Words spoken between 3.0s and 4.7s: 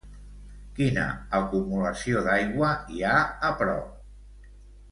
ha a prop?